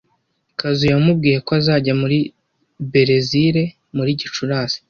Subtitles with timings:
[0.59, 2.17] Kazu yamubwiye ko azajya muri
[2.91, 3.63] Berezile
[3.95, 4.79] muri Gicurasi.